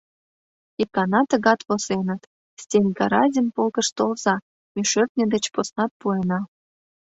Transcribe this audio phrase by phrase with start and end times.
[0.81, 2.21] Икана тыгат возеныт:
[2.61, 4.35] «Стенька Разин полкыш толза,
[4.73, 6.39] ме шӧртньӧ деч поснат пуэна»...